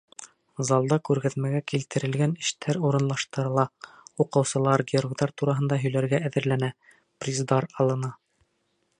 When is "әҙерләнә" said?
6.31-6.71